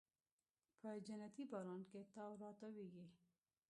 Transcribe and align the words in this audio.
په 0.79 0.89
جنتي 1.07 1.43
باران 1.51 1.81
کې 1.89 2.01
تاو 2.13 2.31
راتاویږې 2.43 3.05